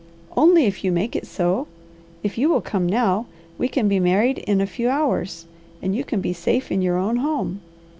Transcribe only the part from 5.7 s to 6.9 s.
and you can be safe in